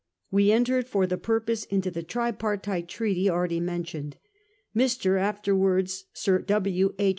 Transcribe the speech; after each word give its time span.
We 0.31 0.51
entered 0.51 0.87
for 0.87 1.05
the 1.05 1.19
purpose 1.19 1.65
into 1.65 1.91
the 1.91 2.01
tripartite 2.01 2.87
treaty 2.87 3.29
already 3.29 3.59
mentioned. 3.59 4.17
Mr. 4.75 5.19
(afterwards 5.19 6.05
Sir 6.11 6.39
W. 6.41 6.95
H.) 6.97 7.09